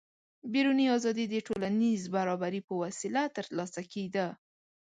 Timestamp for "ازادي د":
0.97-1.35